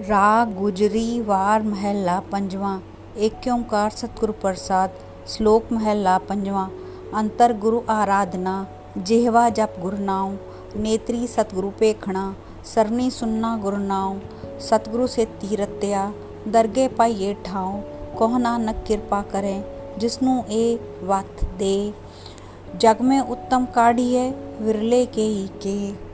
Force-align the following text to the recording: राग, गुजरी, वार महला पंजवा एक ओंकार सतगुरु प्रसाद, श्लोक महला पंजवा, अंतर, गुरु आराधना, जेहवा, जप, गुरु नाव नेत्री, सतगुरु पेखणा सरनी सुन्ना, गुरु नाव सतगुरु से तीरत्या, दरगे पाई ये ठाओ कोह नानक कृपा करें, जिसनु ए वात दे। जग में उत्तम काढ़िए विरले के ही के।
राग, 0.00 0.56
गुजरी, 0.56 1.20
वार 1.20 1.62
महला 1.62 2.20
पंजवा 2.20 2.80
एक 3.16 3.48
ओंकार 3.48 3.90
सतगुरु 3.90 4.32
प्रसाद, 4.32 4.90
श्लोक 5.28 5.72
महला 5.72 6.18
पंजवा, 6.18 6.70
अंतर, 7.14 7.52
गुरु 7.52 7.80
आराधना, 7.88 8.66
जेहवा, 8.98 9.48
जप, 9.48 9.76
गुरु 9.78 9.96
नाव 9.96 10.36
नेत्री, 10.76 11.26
सतगुरु 11.26 11.70
पेखणा 11.70 12.36
सरनी 12.64 13.10
सुन्ना, 13.10 13.56
गुरु 13.56 13.76
नाव 13.76 14.20
सतगुरु 14.60 15.06
से 15.06 15.24
तीरत्या, 15.24 16.14
दरगे 16.48 16.88
पाई 16.88 17.12
ये 17.12 17.34
ठाओ 17.34 17.80
कोह 18.18 18.38
नानक 18.38 18.84
कृपा 18.88 19.22
करें, 19.22 19.64
जिसनु 19.98 20.42
ए 20.50 20.80
वात 21.02 21.44
दे। 21.44 21.94
जग 22.76 22.96
में 23.00 23.20
उत्तम 23.20 23.64
काढ़िए 23.64 24.30
विरले 24.60 25.06
के 25.06 25.22
ही 25.22 25.46
के। 25.46 26.05